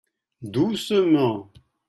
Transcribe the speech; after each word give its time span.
Doucement. 0.41 1.51